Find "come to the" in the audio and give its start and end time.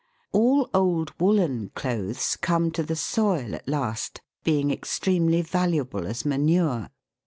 2.35-2.95